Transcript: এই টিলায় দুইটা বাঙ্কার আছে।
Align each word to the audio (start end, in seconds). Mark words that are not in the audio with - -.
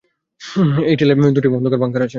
এই 0.85 0.95
টিলায় 0.95 1.17
দুইটা 1.35 1.77
বাঙ্কার 1.77 2.01
আছে। 2.01 2.09